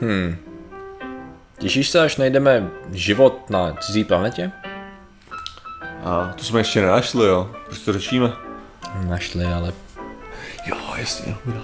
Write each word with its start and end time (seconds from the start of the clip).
Hmm. 0.00 0.36
Těšíš 1.58 1.88
se, 1.88 2.00
až 2.00 2.16
najdeme 2.16 2.70
život 2.92 3.50
na 3.50 3.72
cizí 3.72 4.04
planetě? 4.04 4.50
A 6.04 6.32
to 6.36 6.44
jsme 6.44 6.60
ještě 6.60 6.80
nenašli, 6.80 7.26
jo? 7.26 7.50
Proč 7.66 7.78
to 7.78 7.92
řešíme? 7.92 8.32
Našli, 9.08 9.44
ale... 9.44 9.72
Jo, 10.66 10.76
jasně, 10.98 11.34
jo. 11.46 11.60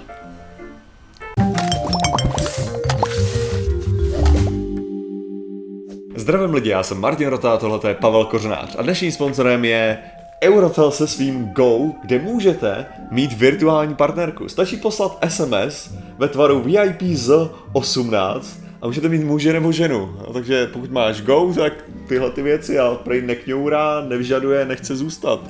Zdravím 6.17 6.55
lidi, 6.55 6.71
já 6.71 6.83
jsem 6.83 7.01
Martin 7.01 7.29
Rota, 7.29 7.57
tohle 7.57 7.81
je 7.89 7.95
Pavel 7.95 8.25
Kořenář 8.25 8.77
a 8.79 8.83
dnešním 8.83 9.13
sponzorem 9.13 9.65
je 9.65 9.99
Eurotel 10.45 10.91
se 10.91 11.07
svým 11.07 11.49
Go, 11.49 11.79
kde 12.03 12.19
můžete 12.19 12.87
mít 13.11 13.33
virtuální 13.33 13.95
partnerku. 13.95 14.49
Stačí 14.49 14.77
poslat 14.77 15.19
SMS 15.29 15.95
ve 16.19 16.29
tvaru 16.29 16.63
VIP 16.63 17.03
z 17.03 17.51
18 17.73 18.61
a 18.83 18.87
můžete 18.87 19.09
mít 19.09 19.25
muže 19.25 19.53
nebo 19.53 19.73
ženu. 19.73 20.17
No, 20.27 20.33
takže 20.33 20.67
pokud 20.67 20.91
máš 20.91 21.21
Go, 21.21 21.53
tak 21.55 21.73
tyhle 22.09 22.31
ty 22.31 22.43
věci 22.43 22.79
a 22.79 22.95
prej 22.95 23.23
nekňourá, 23.23 24.01
nevyžaduje, 24.01 24.65
nechce 24.65 24.97
zůstat. 24.97 25.41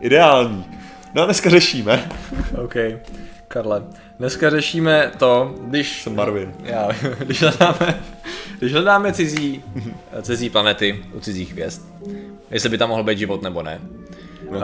Ideální. 0.00 0.64
No 1.14 1.22
a 1.22 1.24
dneska 1.24 1.50
řešíme. 1.50 2.10
OK. 2.64 2.74
Karle, 3.48 3.82
dneska 4.18 4.50
řešíme 4.50 5.12
to, 5.18 5.54
když... 5.60 6.02
Jsem 6.02 6.16
Marvin. 6.16 6.52
Já, 6.62 6.88
když 7.18 7.42
hledáme, 7.42 8.00
když 8.58 8.72
hledáme 8.72 9.12
cizí, 9.12 9.62
cizí 10.22 10.50
planety 10.50 11.04
u 11.12 11.20
cizích 11.20 11.52
hvězd, 11.52 11.82
jestli 12.50 12.68
by 12.68 12.78
tam 12.78 12.88
mohl 12.88 13.04
být 13.04 13.18
život 13.18 13.42
nebo 13.42 13.62
ne. 13.62 13.80
No. 14.50 14.56
Uh, 14.56 14.62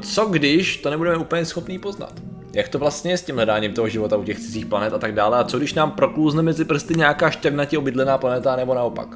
co 0.00 0.26
když 0.26 0.76
to 0.76 0.90
nebudeme 0.90 1.16
úplně 1.16 1.44
schopný 1.44 1.78
poznat? 1.78 2.12
Jak 2.52 2.68
to 2.68 2.78
vlastně 2.78 3.10
je 3.10 3.16
s 3.16 3.22
tím 3.22 3.34
hledáním 3.34 3.72
toho 3.72 3.88
života 3.88 4.16
u 4.16 4.24
těch 4.24 4.38
cizích 4.38 4.66
planet 4.66 4.92
a 4.92 4.98
tak 4.98 5.14
dále? 5.14 5.38
A 5.38 5.44
co 5.44 5.58
když 5.58 5.74
nám 5.74 5.90
prokluzne 5.90 6.42
mezi 6.42 6.64
prsty 6.64 6.94
nějaká 6.94 7.30
šťavnatě 7.30 7.78
obydlená 7.78 8.18
planeta 8.18 8.56
nebo 8.56 8.74
naopak? 8.74 9.08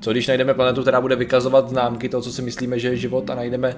Co 0.00 0.10
když 0.10 0.26
najdeme 0.26 0.54
planetu, 0.54 0.82
která 0.82 1.00
bude 1.00 1.16
vykazovat 1.16 1.68
známky 1.68 2.08
toho, 2.08 2.22
co 2.22 2.32
si 2.32 2.42
myslíme, 2.42 2.78
že 2.78 2.88
je 2.88 2.96
život 2.96 3.30
a 3.30 3.34
najdeme, 3.34 3.76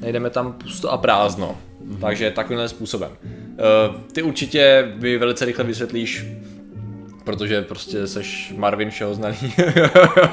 najdeme 0.00 0.30
tam 0.30 0.52
pusto 0.52 0.92
a 0.92 0.98
prázdno. 0.98 1.58
Mm-hmm. 1.84 2.00
Takže 2.00 2.30
takovýmhle 2.30 2.68
způsobem. 2.68 3.10
Uh, 3.22 4.00
ty 4.12 4.22
určitě 4.22 4.92
vy 4.96 5.18
velice 5.18 5.44
rychle 5.44 5.64
vysvětlíš, 5.64 6.26
protože 7.24 7.62
prostě 7.62 8.06
seš 8.06 8.54
Marvin 8.56 8.90
všeho 8.90 9.14
znaný. 9.14 9.54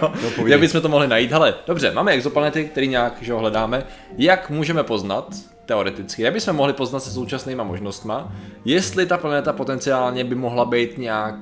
no, 0.02 0.14
Jak 0.48 0.60
bychom 0.60 0.82
to 0.82 0.90
mohli 0.90 1.08
najít? 1.08 1.32
Hele, 1.32 1.54
dobře, 1.68 1.92
máme 1.92 2.12
exoplanety, 2.12 2.66
který 2.66 2.88
nějak 2.88 3.14
že 3.22 3.34
ho 3.34 3.40
hledáme. 3.40 3.84
Jak 4.18 4.50
můžeme 4.50 4.84
poznat, 4.84 5.36
teoreticky, 5.72 6.22
jak 6.22 6.34
bychom 6.34 6.56
mohli 6.56 6.74
poznat 6.74 7.00
se 7.00 7.12
současnýma 7.12 7.64
možnostma, 7.64 8.36
jestli 8.66 9.06
ta 9.06 9.18
planeta 9.18 9.54
potenciálně 9.54 10.24
by 10.24 10.36
mohla 10.36 10.66
být 10.66 10.98
nějak 10.98 11.36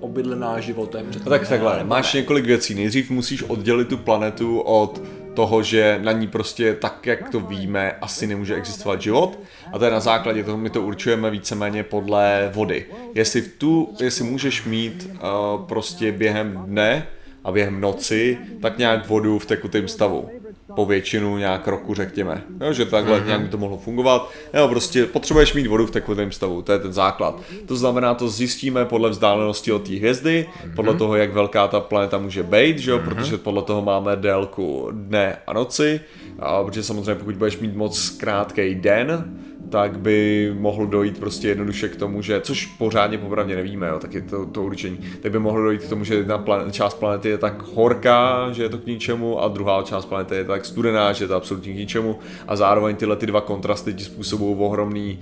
obydlená 0.00 0.60
životem. 0.60 1.06
No 1.24 1.30
tak 1.30 1.48
takhle, 1.48 1.84
máš 1.84 2.14
několik 2.14 2.44
věcí. 2.44 2.74
Nejdřív 2.74 3.10
musíš 3.10 3.42
oddělit 3.42 3.88
tu 3.88 3.96
planetu 3.96 4.60
od 4.60 5.02
toho, 5.34 5.62
že 5.62 5.98
na 6.02 6.12
ní 6.12 6.26
prostě 6.26 6.74
tak, 6.74 7.06
jak 7.06 7.28
to 7.30 7.40
víme, 7.40 7.92
asi 8.00 8.26
nemůže 8.26 8.54
existovat 8.54 9.02
život. 9.02 9.38
A 9.72 9.78
to 9.78 9.84
je 9.84 9.90
na 9.90 10.00
základě 10.00 10.44
toho, 10.44 10.56
my 10.56 10.70
to 10.70 10.82
určujeme 10.82 11.30
víceméně 11.30 11.82
podle 11.82 12.50
vody. 12.54 12.86
Jestli, 13.14 13.40
v 13.40 13.48
tu, 13.58 13.94
jestli 14.00 14.24
můžeš 14.24 14.64
mít 14.64 15.08
uh, 15.10 15.66
prostě 15.66 16.12
během 16.12 16.62
dne 16.66 17.06
a 17.44 17.52
během 17.52 17.80
noci 17.80 18.38
tak 18.62 18.78
nějak 18.78 19.08
vodu 19.08 19.38
v 19.38 19.46
tekutém 19.46 19.88
stavu 19.88 20.28
po 20.76 20.86
většinu 20.86 21.38
nějak 21.38 21.68
roku, 21.68 21.94
řekněme. 21.94 22.42
Jo, 22.60 22.72
že 22.72 22.84
takhle 22.84 23.20
mm-hmm. 23.20 23.26
nějak 23.26 23.40
by 23.40 23.48
to 23.48 23.58
mohlo 23.58 23.78
fungovat. 23.78 24.30
Jo, 24.54 24.68
prostě 24.68 25.06
potřebuješ 25.06 25.54
mít 25.54 25.66
vodu 25.66 25.86
v 25.86 25.90
takovém 25.90 26.32
stavu, 26.32 26.62
to 26.62 26.72
je 26.72 26.78
ten 26.78 26.92
základ. 26.92 27.40
To 27.66 27.76
znamená, 27.76 28.14
to 28.14 28.28
zjistíme 28.28 28.84
podle 28.84 29.10
vzdálenosti 29.10 29.72
od 29.72 29.82
té 29.88 29.96
hvězdy, 29.96 30.46
mm-hmm. 30.46 30.74
podle 30.74 30.94
toho, 30.94 31.16
jak 31.16 31.32
velká 31.32 31.68
ta 31.68 31.80
planeta 31.80 32.18
může 32.18 32.42
být, 32.42 32.78
že 32.78 32.90
jo, 32.90 32.98
mm-hmm. 32.98 33.04
protože 33.04 33.38
podle 33.38 33.62
toho 33.62 33.82
máme 33.82 34.16
délku 34.16 34.88
dne 34.92 35.36
a 35.46 35.52
noci. 35.52 36.00
A 36.38 36.64
protože 36.64 36.82
samozřejmě, 36.82 37.14
pokud 37.14 37.34
budeš 37.34 37.58
mít 37.58 37.76
moc 37.76 38.10
krátký 38.10 38.74
den, 38.74 39.38
tak 39.70 39.98
by 39.98 40.52
mohlo 40.58 40.86
dojít 40.86 41.18
prostě 41.18 41.48
jednoduše 41.48 41.88
k 41.88 41.96
tomu, 41.96 42.22
že, 42.22 42.40
což 42.40 42.66
pořádně 42.66 43.18
popravdě 43.18 43.56
nevíme, 43.56 43.88
jo, 43.88 43.98
tak 43.98 44.14
je 44.14 44.22
to, 44.22 44.46
to 44.46 44.62
určení, 44.62 44.98
tak 45.20 45.32
by 45.32 45.38
mohlo 45.38 45.62
dojít 45.62 45.84
k 45.84 45.88
tomu, 45.88 46.04
že 46.04 46.14
jedna 46.14 46.38
plan, 46.38 46.72
část 46.72 46.94
planety 46.94 47.28
je 47.28 47.38
tak 47.38 47.62
horká, 47.62 48.52
že 48.52 48.62
je 48.62 48.68
to 48.68 48.78
k 48.78 48.86
ničemu 48.86 49.42
a 49.42 49.48
druhá 49.48 49.82
část 49.82 50.04
planety 50.04 50.34
je 50.34 50.44
tak 50.44 50.64
studená, 50.64 51.12
že 51.12 51.24
je 51.24 51.28
to 51.28 51.34
absolutně 51.34 51.72
k 51.72 51.76
ničemu 51.76 52.18
a 52.48 52.56
zároveň 52.56 52.96
tyhle 52.96 53.16
ty 53.16 53.26
dva 53.26 53.40
kontrasty 53.40 53.94
ti 53.94 54.04
způsobují 54.04 54.56
ohromný, 54.58 55.18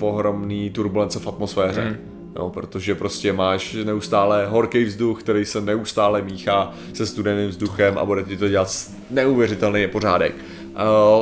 uh, 0.00 0.08
ohromný 0.08 0.70
turbulence 0.70 1.18
v 1.18 1.26
atmosféře. 1.26 1.84
Mm. 1.84 2.12
Jo, 2.36 2.50
protože 2.50 2.94
prostě 2.94 3.32
máš 3.32 3.76
neustále 3.84 4.46
horký 4.46 4.84
vzduch, 4.84 5.20
který 5.20 5.44
se 5.44 5.60
neustále 5.60 6.22
míchá 6.22 6.72
se 6.92 7.06
studeným 7.06 7.48
vzduchem 7.48 7.98
a 7.98 8.04
bude 8.04 8.22
ti 8.22 8.36
to 8.36 8.48
dělat 8.48 8.90
neuvěřitelný 9.10 9.86
pořádek. 9.86 10.34
Uh, 10.72 10.78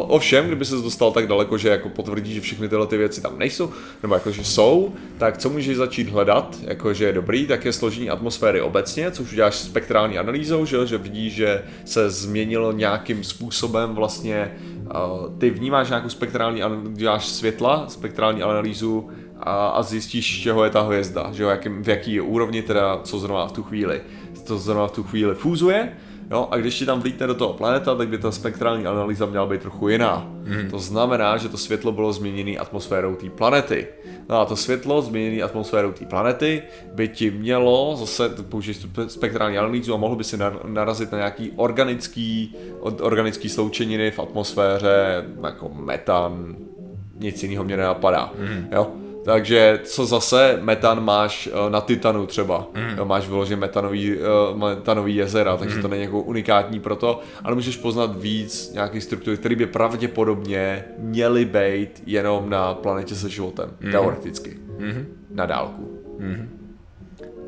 ovšem, 0.08 0.46
kdyby 0.46 0.64
se 0.64 0.74
dostal 0.76 1.12
tak 1.12 1.26
daleko, 1.26 1.58
že 1.58 1.68
jako 1.68 1.88
potvrdí, 1.88 2.34
že 2.34 2.40
všechny 2.40 2.68
tyhle 2.68 2.86
ty 2.86 2.96
věci 2.96 3.20
tam 3.20 3.38
nejsou, 3.38 3.70
nebo 4.02 4.14
jako, 4.14 4.30
že 4.30 4.44
jsou, 4.44 4.92
tak 5.18 5.38
co 5.38 5.50
můžeš 5.50 5.76
začít 5.76 6.08
hledat, 6.08 6.56
jako 6.62 6.94
že 6.94 7.04
je 7.04 7.12
dobrý, 7.12 7.46
tak 7.46 7.64
je 7.64 7.72
složení 7.72 8.10
atmosféry 8.10 8.60
obecně, 8.60 9.10
což 9.10 9.32
uděláš 9.32 9.54
spektrální 9.54 10.18
analýzou, 10.18 10.64
že, 10.64 10.86
že 10.86 10.98
vidíš, 10.98 11.34
že 11.34 11.62
se 11.84 12.10
změnilo 12.10 12.72
nějakým 12.72 13.24
způsobem 13.24 13.94
vlastně, 13.94 14.52
uh, 14.84 15.38
ty 15.38 15.50
vnímáš 15.50 15.88
nějakou 15.88 16.08
spektrální, 16.08 16.62
děláš 16.88 17.28
světla, 17.28 17.84
spektrální 17.88 18.42
analýzu 18.42 19.08
a, 19.42 19.82
zjistíš, 19.82 20.38
z 20.38 20.42
čeho 20.42 20.64
je 20.64 20.70
ta 20.70 20.82
hvězda, 20.82 21.32
že 21.32 21.42
jo, 21.42 21.48
jakým, 21.48 21.82
v 21.82 21.88
jaký 21.88 22.20
úrovni 22.20 22.62
teda, 22.62 23.00
co 23.04 23.18
zrovna 23.18 23.46
v 23.46 23.52
tu 23.52 23.62
chvíli, 23.62 24.00
to 24.44 24.58
zrovna 24.58 24.86
v 24.86 24.92
tu 24.92 25.02
chvíli 25.02 25.34
fúzuje, 25.34 25.92
Jo, 26.30 26.48
a 26.50 26.56
když 26.56 26.78
ti 26.78 26.86
tam 26.86 27.00
vlítne 27.00 27.26
do 27.26 27.34
toho 27.34 27.52
planeta, 27.52 27.94
tak 27.94 28.08
by 28.08 28.18
ta 28.18 28.30
spektrální 28.30 28.86
analýza 28.86 29.26
měla 29.26 29.46
být 29.46 29.60
trochu 29.60 29.88
jiná. 29.88 30.26
Mm. 30.44 30.70
To 30.70 30.78
znamená, 30.78 31.36
že 31.36 31.48
to 31.48 31.56
světlo 31.56 31.92
bylo 31.92 32.12
změněné 32.12 32.56
atmosférou 32.56 33.14
té 33.14 33.30
planety. 33.30 33.86
No 34.28 34.40
a 34.40 34.44
to 34.44 34.56
světlo 34.56 35.02
změněné 35.02 35.42
atmosférou 35.42 35.92
té 35.92 36.06
planety 36.06 36.62
by 36.94 37.08
ti 37.08 37.30
mělo, 37.30 37.96
zase 37.96 38.28
použiješ 38.28 38.78
tu 38.78 39.08
spektrální 39.08 39.58
analýzu 39.58 39.94
a 39.94 39.96
mohl 39.96 40.16
by 40.16 40.24
si 40.24 40.38
narazit 40.64 41.12
na 41.12 41.18
nějaký 41.18 41.52
organický, 41.56 42.54
organický 42.80 43.48
sloučeniny 43.48 44.10
v 44.10 44.18
atmosféře, 44.18 45.24
jako 45.46 45.70
metan, 45.74 46.56
nic 47.18 47.42
jiného 47.42 47.64
mě 47.64 47.76
nenapadá. 47.76 48.32
Mm. 48.38 48.68
Jo? 48.72 48.92
Takže 49.24 49.80
co 49.84 50.06
zase 50.06 50.58
metan 50.62 51.04
máš 51.04 51.46
eh, 51.52 51.70
na 51.70 51.80
Titanu 51.80 52.26
třeba. 52.26 52.66
Mm. 52.74 53.08
Máš 53.08 53.28
vyloženě 53.28 53.56
metanový, 53.56 54.16
uh, 54.16 54.58
metanový 54.58 55.16
jezera, 55.16 55.56
takže 55.56 55.76
mm. 55.76 55.82
to 55.82 55.88
není 55.88 56.02
jako 56.02 56.20
unikátní 56.20 56.80
proto, 56.80 57.20
ale 57.44 57.54
můžeš 57.54 57.76
poznat 57.76 58.16
víc 58.22 58.72
nějakých 58.74 59.04
struktur, 59.04 59.36
které 59.36 59.56
by 59.56 59.66
pravděpodobně 59.66 60.84
měly 60.98 61.44
být 61.44 62.02
jenom 62.06 62.50
na 62.50 62.74
planetě 62.74 63.14
se 63.14 63.28
životem. 63.28 63.70
Mm. 63.80 63.92
Teoreticky. 63.92 64.58
Mm. 64.78 65.06
Na 65.30 65.46
dálku. 65.46 65.98
Mm. 66.18 66.59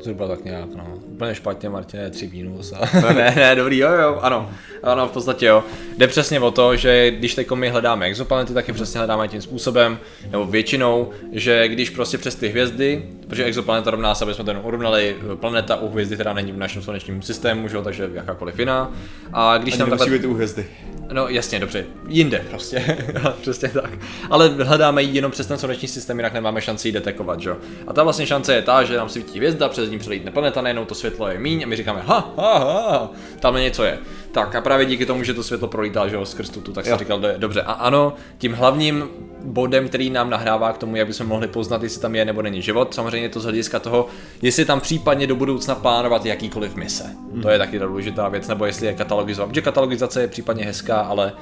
Zhruba 0.01 0.27
tak 0.27 0.45
nějak, 0.45 0.75
no. 0.75 0.99
Úplně 1.05 1.35
špatně, 1.35 1.69
Martin, 1.69 1.99
tři 2.09 2.29
minus. 2.33 2.73
A... 2.73 3.13
ne, 3.13 3.33
ne, 3.35 3.55
dobrý, 3.55 3.77
jo, 3.77 3.89
jo, 3.91 4.19
ano. 4.21 4.51
Ano, 4.83 5.07
v 5.07 5.11
podstatě 5.11 5.45
jo. 5.45 5.63
Jde 5.97 6.07
přesně 6.07 6.39
o 6.39 6.51
to, 6.51 6.75
že 6.75 7.11
když 7.11 7.35
teď 7.35 7.51
my 7.51 7.69
hledáme 7.69 8.05
exoplanety, 8.05 8.53
tak 8.53 8.67
je 8.67 8.73
přesně 8.73 8.97
hledáme 8.97 9.27
tím 9.27 9.41
způsobem, 9.41 9.99
nebo 10.31 10.45
většinou, 10.45 11.09
že 11.31 11.67
když 11.67 11.89
prostě 11.89 12.17
přes 12.17 12.35
ty 12.35 12.47
hvězdy, 12.47 13.03
protože 13.33 13.45
exoplaneta 13.45 13.91
rovná 13.91 14.15
se, 14.15 14.23
aby 14.23 14.33
jsme 14.33 14.43
to 14.43 14.53
urovnali, 14.63 15.15
planeta 15.35 15.75
u 15.75 15.89
hvězdy, 15.89 16.15
která 16.15 16.33
není 16.33 16.51
v 16.51 16.57
našem 16.57 16.81
slunečním 16.81 17.21
systému, 17.21 17.67
že 17.67 17.75
jo, 17.75 17.83
takže 17.83 18.09
jakákoliv 18.13 18.59
jiná. 18.59 18.91
A 19.33 19.57
když 19.57 19.77
tam 19.77 19.89
takhle... 19.89 20.09
být 20.09 20.25
u 20.25 20.33
hvězdy. 20.33 20.65
No 21.11 21.27
jasně, 21.27 21.59
dobře, 21.59 21.85
jinde 22.07 22.45
prostě, 22.49 22.97
přesně 23.41 23.69
tak. 23.69 23.91
Ale 24.29 24.47
hledáme 24.47 25.03
ji 25.03 25.15
jenom 25.15 25.31
přes 25.31 25.47
ten 25.47 25.57
sluneční 25.57 25.87
systém, 25.87 26.19
jinak 26.19 26.33
nemáme 26.33 26.61
šanci 26.61 26.87
ji 26.87 26.91
detekovat, 26.91 27.39
že? 27.39 27.51
A 27.87 27.93
ta 27.93 28.03
vlastně 28.03 28.25
šance 28.25 28.55
je 28.55 28.61
ta, 28.61 28.83
že 28.83 28.97
nám 28.97 29.09
svítí 29.09 29.37
hvězda, 29.37 29.69
přes 29.69 29.89
ní 29.89 29.99
přelítne 29.99 30.31
planeta, 30.31 30.61
najednou 30.61 30.85
to 30.85 30.95
světlo 30.95 31.27
je 31.27 31.39
míň 31.39 31.63
a 31.63 31.67
my 31.67 31.75
říkáme, 31.75 32.01
ha, 32.05 32.33
ha, 32.37 32.57
ha, 32.57 33.11
tam 33.39 33.55
něco 33.55 33.83
je. 33.83 33.99
Tak 34.31 34.55
a 34.55 34.61
právě 34.61 34.85
díky 34.85 35.05
tomu, 35.05 35.23
že 35.23 35.33
to 35.33 35.43
světlo 35.43 35.67
prolítá, 35.67 36.07
že 36.07 36.15
jo, 36.15 36.25
skrz 36.25 36.49
tu, 36.49 36.71
tak 36.71 36.85
jsem 36.85 36.97
říkal, 36.97 37.21
dobře. 37.37 37.61
A 37.61 37.71
ano, 37.71 38.13
tím 38.37 38.53
hlavním 38.53 39.09
bodem, 39.43 39.87
který 39.87 40.09
nám 40.09 40.29
nahrává 40.29 40.73
k 40.73 40.77
tomu, 40.77 40.95
jak 40.95 41.07
bychom 41.07 41.27
mohli 41.27 41.47
poznat, 41.47 41.83
jestli 41.83 42.01
tam 42.01 42.15
je 42.15 42.25
nebo 42.25 42.41
není 42.41 42.61
život, 42.61 42.93
samozřejmě 42.93 43.29
to 43.29 43.39
z 43.39 43.43
hlediska 43.43 43.79
toho, 43.79 44.07
jestli 44.41 44.65
tam 44.65 44.81
případně 44.81 45.27
do 45.27 45.35
budoucna 45.35 45.75
plánovat 45.75 46.25
jakýkoliv 46.25 46.75
mise. 46.75 47.03
Hmm. 47.33 47.41
To 47.41 47.49
je 47.49 47.57
taky 47.57 47.79
důležitá 47.79 48.29
věc, 48.29 48.47
nebo 48.47 48.65
jestli 48.65 48.87
je 48.87 48.93
katalogizovat. 48.93 49.49
Protože 49.49 49.61
katalogizace 49.61 50.21
je 50.21 50.27
případně 50.27 50.65
hezká, 50.65 50.99
ale 50.99 51.33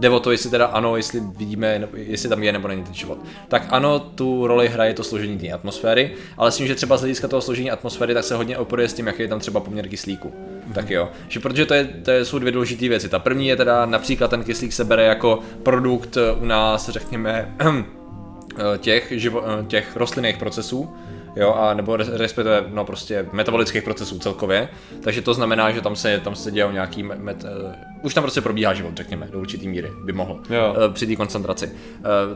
Jde 0.00 0.10
o 0.10 0.20
to, 0.20 0.30
jestli 0.30 0.50
teda 0.50 0.66
ano, 0.66 0.96
jestli 0.96 1.20
vidíme, 1.20 1.88
jestli 1.94 2.28
tam 2.28 2.42
je 2.42 2.52
nebo 2.52 2.68
není 2.68 2.84
ten 2.84 2.94
život. 2.94 3.18
Tak 3.48 3.66
ano, 3.68 3.98
tu 3.98 4.46
roli 4.46 4.68
hraje 4.68 4.94
to 4.94 5.04
složení 5.04 5.38
té 5.38 5.48
atmosféry, 5.48 6.10
ale 6.36 6.48
myslím, 6.48 6.66
že 6.66 6.74
třeba 6.74 6.96
z 6.96 7.00
hlediska 7.00 7.28
toho 7.28 7.42
složení 7.42 7.70
atmosféry 7.70 8.14
tak 8.14 8.24
se 8.24 8.34
hodně 8.34 8.58
oporuje 8.58 8.88
s 8.88 8.94
tím, 8.94 9.06
jaký 9.06 9.22
je 9.22 9.28
tam 9.28 9.40
třeba 9.40 9.60
poměr 9.60 9.88
kyslíku. 9.88 10.28
Mm-hmm. 10.28 10.72
Tak 10.72 10.90
jo, 10.90 11.08
že 11.28 11.40
protože 11.40 11.66
to, 11.66 11.74
je, 11.74 11.84
to 11.84 12.10
jsou 12.10 12.38
dvě 12.38 12.52
důležité 12.52 12.88
věci. 12.88 13.08
Ta 13.08 13.18
první 13.18 13.48
je 13.48 13.56
teda 13.56 13.86
například 13.86 14.30
ten 14.30 14.44
kyslík 14.44 14.72
se 14.72 14.84
bere 14.84 15.04
jako 15.04 15.40
produkt 15.62 16.18
u 16.40 16.44
nás, 16.44 16.88
řekněme, 16.88 17.54
těch, 18.78 19.12
živo, 19.16 19.42
těch 19.66 19.96
rostlinných 19.96 20.36
procesů, 20.36 20.90
jo, 21.38 21.52
a 21.54 21.74
nebo 21.74 21.96
res- 21.96 22.16
respektive, 22.16 22.64
no 22.68 22.84
prostě 22.84 23.26
metabolických 23.32 23.82
procesů 23.82 24.18
celkově, 24.18 24.68
takže 25.02 25.22
to 25.22 25.34
znamená, 25.34 25.70
že 25.70 25.80
tam 25.80 25.96
se, 25.96 26.20
tam 26.24 26.34
se 26.34 26.50
dějou 26.50 26.70
nějaký 26.70 27.02
met, 27.02 27.18
met, 27.18 27.44
uh, 27.44 27.72
už 28.02 28.14
tam 28.14 28.24
prostě 28.24 28.40
probíhá 28.40 28.74
život, 28.74 28.96
řekněme, 28.96 29.28
do 29.32 29.40
určitý 29.40 29.68
míry 29.68 29.90
by 30.04 30.12
mohl, 30.12 30.40
Jo. 30.50 30.74
uh, 30.88 30.94
při 30.94 31.06
té 31.06 31.16
koncentraci 31.16 31.66
uh, 31.66 31.72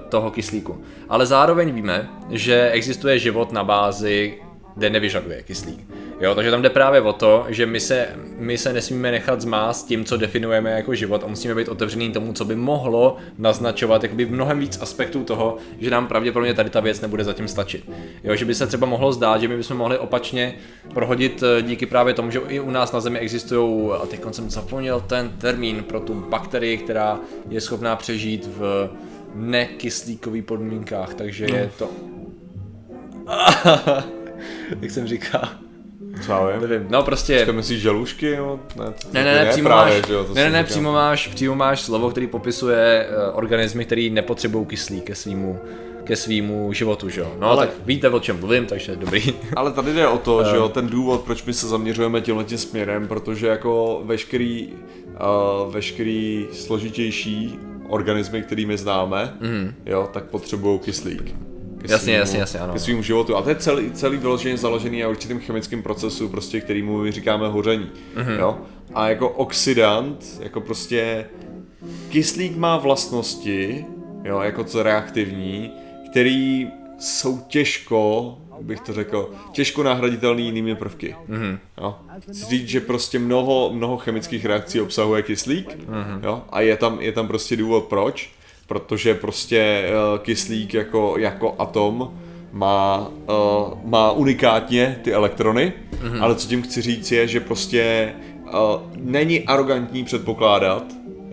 toho 0.08 0.30
kyslíku. 0.30 0.82
Ale 1.08 1.26
zároveň 1.26 1.72
víme, 1.72 2.08
že 2.30 2.70
existuje 2.70 3.18
život 3.18 3.52
na 3.52 3.64
bázi 3.64 4.38
kde 4.76 4.90
nevyžaduje 4.90 5.42
kyslík. 5.42 5.80
Jo, 6.22 6.34
takže 6.34 6.50
tam 6.50 6.62
jde 6.62 6.70
právě 6.70 7.00
o 7.00 7.12
to, 7.12 7.46
že 7.48 7.66
my 7.66 7.80
se, 7.80 8.08
my 8.38 8.58
se 8.58 8.72
nesmíme 8.72 9.10
nechat 9.10 9.40
zmást 9.40 9.88
tím, 9.88 10.04
co 10.04 10.16
definujeme 10.16 10.70
jako 10.70 10.94
život 10.94 11.24
a 11.24 11.26
musíme 11.26 11.54
být 11.54 11.68
otevřený 11.68 12.12
tomu, 12.12 12.32
co 12.32 12.44
by 12.44 12.56
mohlo 12.56 13.16
naznačovat 13.38 14.02
jakoby 14.02 14.26
mnohem 14.26 14.58
víc 14.58 14.78
aspektů 14.82 15.24
toho, 15.24 15.56
že 15.78 15.90
nám 15.90 16.06
pravděpodobně 16.06 16.54
tady 16.54 16.70
ta 16.70 16.80
věc 16.80 17.00
nebude 17.00 17.24
zatím 17.24 17.48
stačit. 17.48 17.90
Jo, 18.24 18.36
že 18.36 18.44
by 18.44 18.54
se 18.54 18.66
třeba 18.66 18.86
mohlo 18.86 19.12
zdát, 19.12 19.40
že 19.40 19.48
my 19.48 19.56
bychom 19.56 19.76
mohli 19.76 19.98
opačně 19.98 20.54
prohodit 20.94 21.42
eh, 21.42 21.62
díky 21.62 21.86
právě 21.86 22.14
tomu, 22.14 22.30
že 22.30 22.40
i 22.48 22.60
u 22.60 22.70
nás 22.70 22.92
na 22.92 23.00
Zemi 23.00 23.18
existují, 23.18 23.90
a 24.02 24.06
teď 24.06 24.20
jsem 24.30 24.50
zapomněl 24.50 25.00
ten 25.00 25.28
termín 25.38 25.82
pro 25.82 26.00
tu 26.00 26.14
bakterii, 26.14 26.78
která 26.78 27.20
je 27.48 27.60
schopná 27.60 27.96
přežít 27.96 28.46
v 28.46 28.90
nekyslíkových 29.34 30.44
podmínkách, 30.44 31.14
takže 31.14 31.44
je 31.44 31.70
to... 31.78 31.90
Jak 34.80 34.90
jsem 34.90 35.06
říkal. 35.06 35.61
Co 36.26 36.32
já 36.32 36.46
vím? 36.58 36.68
Nevím, 36.68 36.86
no 36.90 37.02
prostě... 37.02 37.46
Ty 37.46 37.52
myslíš 37.52 37.80
žalušky? 37.82 38.36
No, 38.36 38.60
ne, 38.76 38.84
Ne, 39.12 39.24
ne, 39.24 39.44
ne, 39.44 39.50
přímo 39.50 39.68
právě, 39.68 39.94
máš, 39.98 40.06
že 40.06 40.12
jo, 40.14 40.26
ne, 40.34 40.44
ne, 40.44 40.50
ne, 40.50 40.64
přímo 40.64 40.92
máš, 40.92 41.28
přímo 41.28 41.54
máš 41.54 41.80
slovo, 41.80 42.10
který 42.10 42.26
popisuje 42.26 43.06
uh, 43.30 43.38
organismy, 43.38 43.84
který 43.84 44.10
nepotřebují 44.10 44.66
kyslík 44.66 45.04
ke 45.04 45.14
svýmu, 45.14 45.58
ke 46.04 46.16
svýmu 46.16 46.72
životu, 46.72 47.08
že 47.08 47.20
jo. 47.20 47.32
No, 47.38 47.46
Ale- 47.46 47.56
Ale... 47.56 47.66
tak 47.66 47.76
víte, 47.86 48.08
o 48.08 48.20
čem 48.20 48.40
mluvím, 48.40 48.66
takže 48.66 48.96
dobrý. 48.96 49.22
Ale 49.56 49.72
tady 49.72 49.92
jde 49.94 50.08
o 50.08 50.18
to, 50.18 50.44
že 50.44 50.56
jo, 50.56 50.66
Eh. 50.70 50.72
ten 50.72 50.86
důvod, 50.88 51.20
proč 51.20 51.44
my 51.44 51.52
se 51.52 51.68
zaměřujeme 51.68 52.20
tímhle 52.20 52.44
tím 52.44 52.58
směrem, 52.58 53.08
protože 53.08 53.46
jako 53.46 54.02
veškerý, 54.04 54.68
uh, 55.64 55.72
veškerý 55.74 56.46
složitější 56.52 57.58
organismy, 57.88 58.42
který 58.42 58.66
my 58.66 58.78
známe, 58.78 59.32
mm. 59.40 59.74
jo, 59.86 60.08
tak 60.12 60.24
potřebují 60.24 60.78
kyslík. 60.78 61.34
Mhm. 61.82 61.90
Jasně, 61.92 62.12
svýmu- 62.12 62.18
jasně, 62.18 62.38
jasně, 62.38 62.60
ano. 62.60 62.72
Ke 62.72 62.78
svým 62.78 63.02
životu. 63.02 63.36
A 63.36 63.42
to 63.42 63.48
je 63.48 63.56
celý, 63.56 63.90
celý 63.90 64.16
vyloženě 64.16 64.56
založený 64.56 65.00
na 65.00 65.08
určitým 65.08 65.40
chemickém 65.40 65.82
procesu, 65.82 66.28
prostě, 66.28 66.60
kterýmu 66.60 66.98
my 66.98 67.12
říkáme 67.12 67.48
hoření. 67.48 67.90
Mhm. 68.16 68.32
Mm. 68.32 68.38
Jo? 68.38 68.58
A 68.94 69.08
jako 69.08 69.28
oxidant, 69.28 70.24
jako 70.40 70.60
prostě 70.60 71.24
kyslík 72.08 72.56
má 72.56 72.76
vlastnosti, 72.78 73.84
jo, 74.24 74.40
jako 74.40 74.64
co 74.64 74.82
reaktivní, 74.82 75.70
který 76.10 76.68
jsou 76.98 77.38
těžko, 77.38 78.38
bych 78.60 78.80
to 78.80 78.92
řekl, 78.92 79.30
těžko 79.52 79.82
nahraditelný 79.82 80.44
jinými 80.44 80.74
prvky. 80.74 81.16
Mm-hmm. 81.28 81.58
Jo. 81.78 81.96
Chci 82.20 82.44
říct, 82.44 82.68
že 82.68 82.80
prostě 82.80 83.18
mnoho, 83.18 83.70
mnoho 83.72 83.96
chemických 83.96 84.44
reakcí 84.44 84.80
obsahuje 84.80 85.22
kyslík 85.22 85.78
mm-hmm. 85.78 86.20
jo, 86.24 86.42
a 86.50 86.60
je 86.60 86.76
tam, 86.76 87.00
je 87.00 87.12
tam 87.12 87.28
prostě 87.28 87.56
důvod 87.56 87.84
proč, 87.84 88.32
protože 88.72 89.14
prostě 89.14 89.84
uh, 89.88 90.18
kyslík 90.18 90.74
jako, 90.74 91.14
jako 91.18 91.54
atom 91.58 92.12
má, 92.52 93.08
uh, 93.08 93.78
má 93.84 94.12
unikátně 94.12 95.00
ty 95.02 95.12
elektrony, 95.12 95.72
mm-hmm. 95.90 96.22
ale 96.22 96.34
co 96.34 96.48
tím 96.48 96.62
chci 96.62 96.82
říct 96.82 97.12
je, 97.12 97.28
že 97.28 97.40
prostě 97.40 98.12
uh, 98.44 98.52
není 98.96 99.40
arrogantní 99.40 100.04
předpokládat, 100.04 100.84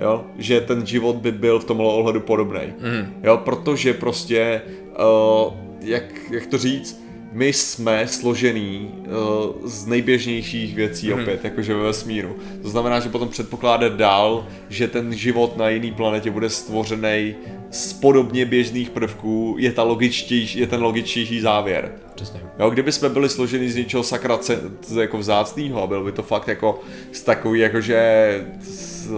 jo, 0.01 0.25
že 0.37 0.61
ten 0.61 0.85
život 0.85 1.15
by 1.15 1.31
byl 1.31 1.59
v 1.59 1.63
tomhle 1.65 1.87
ohledu 1.87 2.19
podobný. 2.19 2.61
Mm. 2.79 3.21
Jo, 3.23 3.37
protože 3.37 3.93
prostě, 3.93 4.61
uh, 4.99 5.53
jak, 5.81 6.03
jak 6.31 6.45
to 6.45 6.57
říct, 6.57 7.03
my 7.31 7.53
jsme 7.53 8.07
složený 8.07 8.91
uh, 8.97 9.69
z 9.69 9.85
nejběžnějších 9.85 10.75
věcí 10.75 11.07
mm. 11.07 11.13
opět, 11.21 11.43
jakože 11.43 11.73
ve 11.73 11.83
vesmíru. 11.83 12.35
To 12.61 12.69
znamená, 12.69 12.99
že 12.99 13.09
potom 13.09 13.29
předpokládat 13.29 13.93
dál, 13.93 14.47
že 14.69 14.87
ten 14.87 15.13
život 15.15 15.57
na 15.57 15.69
jiný 15.69 15.91
planetě 15.91 16.31
bude 16.31 16.49
stvořený 16.49 17.35
z 17.71 17.93
podobně 17.93 18.45
běžných 18.45 18.89
prvků, 18.89 19.55
je, 19.59 19.71
ta 19.71 19.83
logičtější, 19.83 20.59
je 20.59 20.67
ten 20.67 20.81
logičtější 20.81 21.41
závěr. 21.41 21.91
Přesně. 22.15 22.39
Jo, 22.59 22.69
kdyby 22.69 22.91
jsme 22.91 23.09
byli 23.09 23.29
složeni 23.29 23.69
z 23.69 23.75
něčeho 23.75 24.03
sakra 24.03 24.37
c- 24.37 24.61
jako 25.01 25.17
vzácnýho 25.17 25.83
a 25.83 25.87
byl 25.87 26.03
by 26.03 26.11
to 26.11 26.23
fakt 26.23 26.47
jako 26.47 26.81
z 27.11 27.21
takový 27.21 27.59
jako, 27.59 27.81
že, 27.81 28.45
z- 28.61 29.11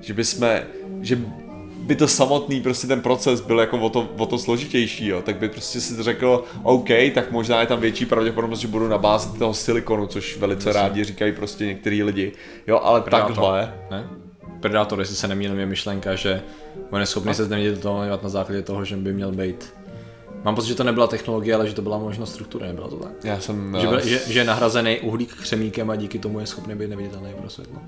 že 0.00 0.14
by 0.14 0.24
jsme, 0.24 0.66
že 1.00 1.18
by 1.86 1.96
to 1.96 2.08
samotný 2.08 2.60
prostě 2.60 2.86
ten 2.86 3.00
proces 3.00 3.40
byl 3.40 3.58
jako 3.60 3.78
o 3.78 3.88
to, 3.90 4.08
o 4.18 4.26
to 4.26 4.38
složitější, 4.38 5.06
jo, 5.06 5.22
tak 5.22 5.36
by 5.36 5.48
prostě 5.48 5.80
si 5.80 6.02
řekl, 6.02 6.44
OK, 6.62 6.88
tak 7.14 7.30
možná 7.32 7.60
je 7.60 7.66
tam 7.66 7.80
větší 7.80 8.06
pravděpodobnost, 8.06 8.60
že 8.60 8.68
budu 8.68 8.88
na 8.88 8.98
bázi 8.98 9.38
toho 9.38 9.54
silikonu, 9.54 10.06
což 10.06 10.36
velice 10.38 10.72
rádi 10.72 11.04
říkají 11.04 11.32
prostě 11.32 11.66
některý 11.66 12.02
lidi, 12.02 12.32
jo, 12.66 12.80
ale 12.82 13.00
Predátor. 13.00 13.26
takhle, 13.28 13.74
Ne? 13.90 14.08
Predátor, 14.60 14.98
jestli 15.00 15.16
se 15.16 15.28
nemýlím, 15.28 15.58
je 15.58 15.66
myšlenka, 15.66 16.14
že 16.14 16.42
on 16.90 17.00
je 17.00 17.06
schopný 17.06 17.34
se 17.34 17.44
zneviditelňovat 17.44 18.22
na 18.22 18.28
základě 18.28 18.62
toho, 18.62 18.84
že 18.84 18.96
by 18.96 19.12
měl 19.12 19.32
být. 19.32 19.74
Mám 20.44 20.54
pocit, 20.54 20.68
že 20.68 20.74
to 20.74 20.84
nebyla 20.84 21.06
technologie, 21.06 21.54
ale 21.54 21.68
že 21.68 21.74
to 21.74 21.82
byla 21.82 21.98
možnost 21.98 22.30
struktury, 22.32 22.66
nebylo 22.66 22.88
to 22.88 22.96
tak? 22.96 23.12
já 23.24 23.40
jsem, 23.40 23.76
Že, 23.80 23.86
byl, 23.86 24.00
že, 24.06 24.20
že 24.28 24.38
je 24.38 24.44
nahrazený 24.44 25.00
uhlík 25.00 25.34
křemíkem 25.34 25.90
a 25.90 25.96
díky 25.96 26.18
tomu 26.18 26.40
je 26.40 26.46
schopný 26.46 26.74
být 26.74 26.90
neviditelný 26.90 27.28
pro 27.40 27.50
světlo. 27.50 27.78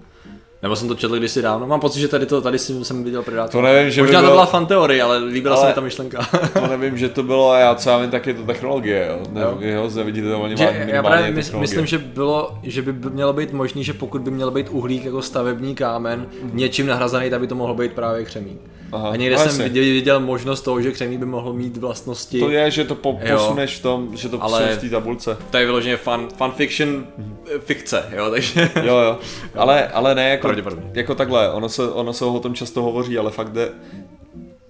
Nebo 0.62 0.76
jsem 0.76 0.88
to 0.88 0.94
četl 0.94 1.16
kdysi 1.18 1.42
dávno. 1.42 1.66
Mám 1.66 1.80
pocit, 1.80 2.00
že 2.00 2.08
tady 2.08 2.26
to, 2.26 2.40
tady 2.40 2.58
jsem, 2.58 2.84
jsem 2.84 3.04
viděl 3.04 3.22
Predátor. 3.22 3.50
To 3.52 3.62
nevím, 3.62 3.90
že 3.90 4.00
by 4.02 4.06
Možná 4.06 4.20
to 4.20 4.24
bylo- 4.26 4.34
byla 4.34 4.46
fan 4.46 4.66
teorie, 4.66 5.02
ale 5.02 5.18
líbila 5.18 5.54
Ale- 5.56 5.62
se 5.64 5.68
mi 5.68 5.74
ta 5.74 5.80
myšlenka. 5.80 6.28
to 6.52 6.66
nevím, 6.70 6.98
že 6.98 7.08
to 7.08 7.22
bylo, 7.22 7.50
a 7.50 7.58
já 7.58 7.74
co 7.74 7.90
já 7.90 7.98
vím, 7.98 8.10
tak 8.10 8.26
je 8.26 8.34
to 8.34 8.42
technologie, 8.42 9.06
jo, 9.10 9.18
ne, 9.32 9.40
Jo. 9.40 9.48
to, 9.50 10.40
oni 10.42 10.56
že, 10.56 10.64
má 10.64 10.70
já 10.70 11.02
právě 11.02 11.30
mys, 11.30 11.46
technologie. 11.46 11.60
myslím, 11.60 11.86
že 11.86 11.98
bylo, 11.98 12.58
že 12.62 12.82
by 12.82 13.10
mělo 13.10 13.32
být 13.32 13.52
možný, 13.52 13.84
že 13.84 13.92
pokud 13.92 14.20
by 14.22 14.30
měl 14.30 14.50
být 14.50 14.68
uhlík 14.70 15.04
jako 15.04 15.22
stavební 15.22 15.74
kámen 15.74 16.26
něčím 16.52 16.86
nahrazený, 16.86 17.30
tak 17.30 17.40
by 17.40 17.46
to 17.46 17.54
mohlo 17.54 17.74
být 17.74 17.92
právě 17.92 18.24
křemík. 18.24 18.60
Aha, 18.96 19.10
A 19.10 19.16
někde 19.16 19.36
no 19.36 19.42
jsem 19.42 19.64
viděl, 19.64 19.84
viděl 19.84 20.20
možnost 20.20 20.60
toho, 20.60 20.82
že 20.82 20.92
křemík 20.92 21.18
by 21.18 21.26
mohl 21.26 21.52
mít 21.52 21.76
vlastnosti. 21.76 22.40
To 22.40 22.50
je, 22.50 22.70
že 22.70 22.84
to 22.84 22.94
po, 22.94 23.18
Jo. 23.22 23.36
posuneš 23.36 23.76
v 23.78 23.82
tom, 23.82 24.16
že 24.16 24.28
to 24.28 24.38
posuneš 24.38 24.76
v 24.76 24.80
té 24.80 24.90
tabulce. 24.90 25.36
to 25.50 25.56
je 25.56 25.66
vyloženě 25.66 25.96
fan, 25.96 26.28
fanfiction 26.36 27.06
eh, 27.18 27.58
fikce, 27.58 28.04
jo, 28.16 28.30
takže... 28.30 28.70
Jo, 28.84 28.96
jo. 28.96 29.18
Ale, 29.54 29.88
ale 29.88 30.14
ne 30.14 30.28
jako, 30.28 30.50
jako 30.94 31.14
takhle, 31.14 31.52
ono 31.52 31.68
se, 31.68 31.90
ono 31.90 32.12
se 32.12 32.24
o 32.24 32.40
tom 32.40 32.54
často 32.54 32.82
hovoří, 32.82 33.18
ale 33.18 33.30
fakt 33.30 33.52
jde, 33.52 33.72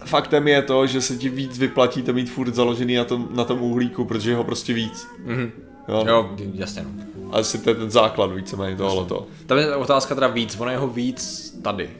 faktem 0.04 0.48
je 0.48 0.62
to, 0.62 0.86
že 0.86 1.00
se 1.00 1.16
ti 1.16 1.28
víc 1.28 1.58
vyplatí 1.58 2.02
to 2.02 2.12
mít 2.12 2.30
furt 2.30 2.54
založený 2.54 2.94
na 2.94 3.04
tom, 3.04 3.28
na 3.30 3.44
tom 3.44 3.62
uhlíku, 3.62 4.04
protože 4.04 4.30
je 4.30 4.36
ho 4.36 4.44
prostě 4.44 4.72
víc. 4.72 5.06
Mhm. 5.24 5.52
Jo. 5.88 6.04
Jo, 6.08 6.30
jasně 6.54 6.82
no. 6.82 7.34
Asi 7.34 7.58
to 7.58 7.70
je 7.70 7.76
ten 7.76 7.90
základ 7.90 8.32
víceméně 8.32 8.76
tohleto. 8.76 9.26
Tam 9.46 9.58
je 9.58 9.76
otázka 9.76 10.14
teda 10.14 10.26
víc, 10.26 10.60
ono 10.60 10.70
je 10.70 10.76
ho 10.76 10.88
víc 10.88 11.50
tady. 11.62 11.90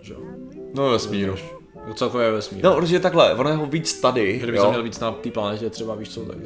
Že 0.00 0.12
jo. 0.12 0.20
No 0.74 0.90
ve 0.90 0.98
vesmíru. 1.86 1.94
Celkově 1.94 2.30
vesmír. 2.30 2.64
No, 2.64 2.74
protože 2.74 3.00
takhle, 3.00 3.34
ono 3.34 3.50
je 3.50 3.56
ho 3.56 3.66
víc 3.66 4.00
tady, 4.00 4.38
Kdyby 4.42 4.58
jsem 4.58 4.68
měl 4.68 4.82
víc 4.82 5.00
na 5.00 5.10
té 5.12 5.30
planetě, 5.30 5.70
třeba 5.70 5.94
víš 5.94 6.08
co, 6.08 6.20
tak 6.20 6.36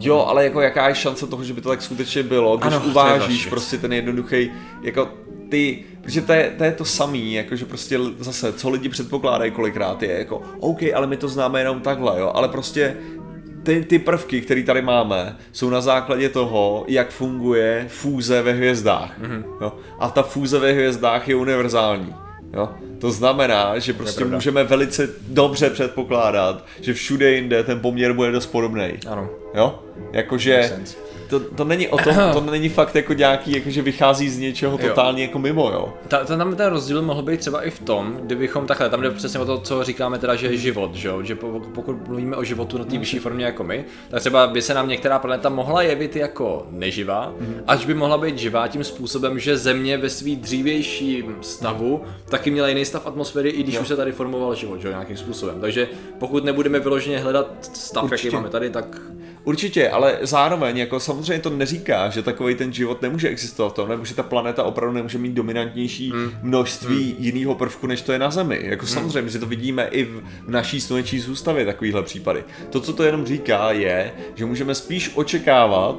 Jo, 0.00 0.24
ale 0.28 0.44
jako 0.44 0.60
jaká 0.60 0.88
je 0.88 0.94
šance 0.94 1.26
toho, 1.26 1.44
že 1.44 1.52
by 1.52 1.60
to 1.60 1.68
tak 1.68 1.82
skutečně 1.82 2.22
bylo, 2.22 2.56
když 2.56 2.66
Ano, 2.66 2.80
to 2.80 2.86
je 2.86 2.90
uvážíš 2.92 3.18
další 3.18 3.42
věc. 3.42 3.50
prostě 3.50 3.78
ten 3.78 3.92
jednoduchý, 3.92 4.50
jako 4.82 5.08
ty, 5.48 5.84
protože 6.02 6.22
to 6.22 6.32
je, 6.32 6.54
to 6.58 6.64
je 6.64 6.72
to 6.72 6.84
samý, 6.84 7.34
jakože 7.34 7.64
prostě 7.64 7.98
zase, 8.18 8.52
co 8.52 8.70
lidi 8.70 8.88
předpokládají 8.88 9.50
kolikrát 9.50 10.02
je 10.02 10.18
jako, 10.18 10.42
OK, 10.60 10.78
ale 10.94 11.06
my 11.06 11.16
to 11.16 11.28
známe 11.28 11.60
jenom 11.60 11.80
takhle, 11.80 12.20
jo, 12.20 12.32
ale 12.34 12.48
prostě 12.48 12.96
ty, 13.62 13.84
ty 13.84 13.98
prvky, 13.98 14.40
které 14.40 14.62
tady 14.62 14.82
máme, 14.82 15.36
jsou 15.52 15.70
na 15.70 15.80
základě 15.80 16.28
toho, 16.28 16.84
jak 16.88 17.10
funguje 17.10 17.86
fúze 17.88 18.42
ve 18.42 18.52
hvězdách. 18.52 19.18
Mhm. 19.18 19.30
Mm-hmm. 19.30 19.44
Jo? 19.60 19.72
A 19.98 20.10
ta 20.10 20.22
fúze 20.22 20.58
ve 20.58 20.72
hvězdách 20.72 21.28
je 21.28 21.34
univerzální. 21.34 22.14
Jo? 22.52 22.68
To 22.98 23.10
znamená, 23.10 23.78
že 23.78 23.92
prostě 23.92 24.24
můžeme 24.24 24.64
velice 24.64 25.08
dobře 25.28 25.70
předpokládat, 25.70 26.64
že 26.80 26.94
všude 26.94 27.30
jinde 27.32 27.64
ten 27.64 27.80
poměr 27.80 28.12
bude 28.12 28.30
dost 28.32 28.46
podobný. 28.46 28.92
Ano. 29.08 29.28
Jo? 29.54 29.78
Jakože 30.12 30.70
to, 31.28 31.40
to 31.40 31.64
není 31.64 31.88
o 31.88 31.98
tom, 31.98 32.14
to 32.32 32.40
není 32.40 32.68
fakt 32.68 32.94
jako 32.96 33.12
nějaký, 33.12 33.52
jakože 33.52 33.82
vychází 33.82 34.28
z 34.28 34.38
něčeho 34.38 34.78
Jo. 34.82 34.88
totálně 34.88 35.22
jako 35.22 35.38
mimo, 35.38 35.70
jo. 35.70 35.94
Ta, 36.08 36.24
ta, 36.24 36.36
tam 36.36 36.56
ten 36.56 36.66
rozdíl 36.66 37.02
mohl 37.02 37.22
být 37.22 37.40
třeba 37.40 37.62
i 37.62 37.70
v 37.70 37.78
tom, 37.80 38.18
kdybychom 38.22 38.66
takhle, 38.66 38.90
tam 38.90 39.02
jde 39.02 39.10
přesně 39.10 39.40
o 39.40 39.44
to, 39.44 39.58
co 39.58 39.84
říkáme 39.84 40.18
teda, 40.18 40.34
že 40.36 40.46
je 40.46 40.56
život, 40.56 40.94
že, 40.94 41.08
jo? 41.08 41.22
že 41.22 41.34
po- 41.34 41.60
pokud 41.74 42.08
mluvíme 42.08 42.36
o 42.36 42.44
životu 42.44 42.78
na 42.78 42.84
té 42.84 42.98
vyšší 42.98 43.18
formě 43.18 43.44
jako 43.44 43.64
my, 43.64 43.84
tak 44.10 44.20
třeba 44.20 44.46
by 44.46 44.62
se 44.62 44.74
nám 44.74 44.88
některá 44.88 45.18
planeta 45.18 45.48
mohla 45.48 45.82
jevit 45.82 46.16
jako 46.16 46.66
neživá, 46.70 47.32
až 47.66 47.86
by 47.86 47.94
mohla 47.94 48.18
být 48.18 48.38
živá 48.38 48.68
tím 48.68 48.84
způsobem, 48.84 49.38
že 49.38 49.56
Země 49.56 49.98
ve 49.98 50.10
svým 50.10 50.40
dřívějším 50.40 51.36
stavu 51.40 52.02
taky 52.28 52.50
měla 52.50 52.68
jiný 52.68 52.84
stav 52.88 53.06
atmosféry, 53.06 53.50
i 53.50 53.62
když 53.62 53.78
už 53.80 53.88
se 53.88 53.96
tady 53.96 54.12
formoval 54.12 54.54
život, 54.54 54.80
že 54.80 54.88
jo, 54.88 54.92
nějakým 54.92 55.16
způsobem. 55.16 55.60
Takže 55.60 55.88
pokud 56.18 56.44
nebudeme 56.44 56.78
vyloženě 56.80 57.18
hledat 57.18 57.70
stav, 57.72 58.04
Určitě. 58.04 58.26
jaký 58.28 58.36
máme 58.36 58.48
tady, 58.48 58.70
tak 58.70 59.00
Určitě, 59.44 59.90
ale 59.90 60.18
zároveň 60.22 60.78
jako 60.78 61.00
samozřejmě 61.00 61.42
to 61.42 61.50
neříká, 61.50 62.08
že 62.08 62.22
takový 62.22 62.54
ten 62.54 62.72
život 62.72 63.02
nemůže 63.02 63.28
existovat 63.28 63.72
v 63.72 63.76
tom, 63.76 63.88
nebo 63.88 64.04
že 64.04 64.14
ta 64.14 64.22
planeta 64.22 64.62
opravdu 64.62 64.94
nemůže 64.94 65.18
mít 65.18 65.32
dominantnější 65.32 66.10
Hmm. 66.10 66.30
množství 66.42 67.16
jiného 67.18 67.54
prvku, 67.54 67.86
než 67.86 68.02
to 68.02 68.12
je 68.12 68.18
na 68.18 68.30
Zemi. 68.30 68.60
Jako 68.62 68.86
samozřejmě, 68.86 69.30
že 69.30 69.38
to 69.38 69.46
vidíme 69.46 69.88
i 69.90 70.04
v, 70.04 70.22
v 70.46 70.50
naší 70.50 70.80
sluneční 70.80 71.20
soustavě 71.20 71.64
takovýhle 71.66 72.02
případy. 72.02 72.44
To, 72.70 72.80
co 72.80 72.92
to 72.92 73.02
jenom 73.02 73.26
říká, 73.26 73.72
je, 73.72 74.12
že 74.34 74.44
můžeme 74.46 74.74
spíš 74.74 75.10
očekávat, 75.14 75.96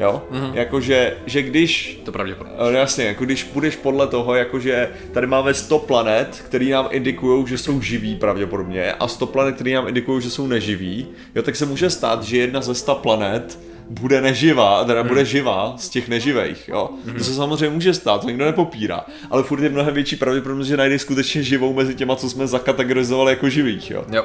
jo, 0.00 0.22
Hmm. 0.30 0.50
jakože, 0.54 1.16
že 1.26 1.42
když 1.42 2.00
to 2.04 2.12
pravděpodobně. 2.12 2.56
No 2.60 2.70
jasně, 2.70 3.04
jako 3.04 3.24
když 3.24 3.44
půjdeš 3.44 3.76
podle 3.76 4.06
toho, 4.06 4.34
jakože 4.34 4.88
tady 5.12 5.26
máme 5.26 5.54
100 5.54 5.78
planet, 5.78 6.42
který 6.46 6.70
nám 6.70 6.88
indikují, 6.90 7.46
že 7.46 7.58
jsou 7.58 7.80
živí 7.80 8.16
pravděpodobně, 8.16 8.92
a 8.92 9.08
100 9.08 9.26
planet, 9.26 9.54
který 9.54 9.72
nám 9.72 9.88
indikují, 9.88 10.22
že 10.22 10.30
jsou 10.30 10.46
neživí, 10.46 11.06
jo, 11.34 11.42
tak 11.42 11.56
se 11.56 11.66
může 11.66 11.90
stát, 11.90 12.22
že 12.22 12.36
jedna 12.36 12.60
ze 12.60 12.74
100 12.74 12.94
planet 12.94 13.58
bude 13.90 14.20
neživá, 14.20 14.84
teda 14.84 15.02
bude 15.02 15.24
živá 15.24 15.74
z 15.78 15.88
těch 15.88 16.08
neživých, 16.08 16.68
jo. 16.68 16.90
To 17.18 17.24
se 17.24 17.34
samozřejmě 17.34 17.68
může 17.74 17.94
stát, 17.94 18.20
to 18.20 18.26
nikdo 18.26 18.44
nepopírá, 18.44 19.04
ale 19.30 19.42
furt 19.42 19.62
je 19.62 19.68
mnohem 19.68 19.94
větší 19.94 20.16
pravděpodobnost, 20.16 20.66
že 20.66 20.76
najde 20.76 20.98
skutečně 20.98 21.42
živou 21.42 21.72
mezi 21.74 21.94
těma, 21.94 22.16
co 22.16 22.30
jsme 22.30 22.46
zakategorizovali 22.46 23.32
jako 23.32 23.48
živých, 23.48 23.90
jo. 23.90 24.04
Jo. 24.12 24.24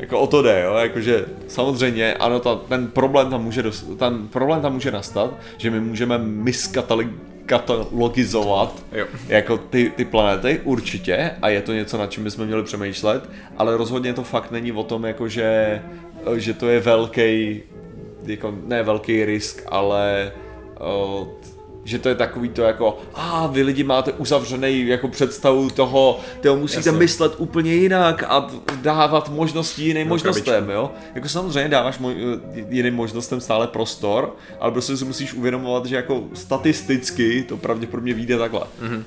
Jako 0.00 0.20
o 0.20 0.26
to 0.26 0.42
jde, 0.42 0.62
jo, 0.64 0.74
jakože 0.74 1.24
samozřejmě, 1.48 2.14
ano, 2.14 2.40
ta, 2.40 2.56
ten 2.56 2.88
problém 2.88 3.30
tam 3.30 3.44
může, 3.44 3.62
dos, 3.62 3.86
ten 3.98 4.28
problém 4.28 4.62
tam 4.62 4.72
může 4.72 4.90
nastat, 4.90 5.34
že 5.56 5.70
my 5.70 5.80
můžeme 5.80 6.18
miskatalogizovat 6.18 8.84
Jo. 8.92 9.06
jako 9.28 9.58
ty, 9.58 9.92
ty 9.96 10.04
planety, 10.04 10.60
určitě, 10.64 11.30
a 11.42 11.48
je 11.48 11.62
to 11.62 11.72
něco, 11.72 11.98
nad 11.98 12.10
čím 12.10 12.24
bychom 12.24 12.46
měli 12.46 12.62
přemýšlet, 12.62 13.30
ale 13.56 13.76
rozhodně 13.76 14.14
to 14.14 14.22
fakt 14.22 14.50
není 14.50 14.72
o 14.72 14.84
tom, 14.84 15.04
jako 15.04 15.28
že, 15.28 15.82
že 16.36 16.54
to 16.54 16.68
je 16.68 16.80
velký, 16.80 17.62
jako 18.26 18.54
ne 18.66 18.82
velký 18.82 19.24
risk, 19.24 19.62
ale 19.68 20.32
o, 20.78 21.28
že 21.84 21.98
to 21.98 22.08
je 22.08 22.14
takový 22.14 22.48
to 22.48 22.62
jako, 22.62 22.98
a 23.14 23.46
vy 23.46 23.62
lidi 23.62 23.84
máte 23.84 24.12
uzavřený 24.12 24.86
jako 24.86 25.08
představu 25.08 25.70
toho, 25.70 26.20
toho 26.42 26.56
musíte 26.56 26.78
Jasně. 26.88 26.92
myslet 26.92 27.32
úplně 27.38 27.74
jinak 27.74 28.22
a 28.28 28.50
dávat 28.82 29.28
možnosti 29.28 29.82
jiným 29.82 30.06
No, 30.08 30.14
možnostem, 30.14 30.70
jo. 30.70 30.90
Jako 31.14 31.28
samozřejmě 31.28 31.68
dáváš 31.68 32.00
mo- 32.00 32.40
jiným 32.68 32.94
možnostem 32.94 33.40
stále 33.40 33.66
prostor, 33.66 34.36
ale 34.60 34.72
prostě 34.72 34.96
si 34.96 35.04
musíš 35.04 35.34
uvědomovat, 35.34 35.86
že 35.86 35.96
jako 35.96 36.22
statisticky 36.34 37.44
to 37.48 37.56
pravděpodobně 37.56 38.14
vyjde 38.14 38.38
takhle. 38.38 38.60
Mhm. 38.80 39.04